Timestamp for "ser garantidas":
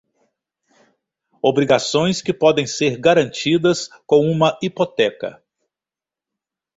2.65-3.87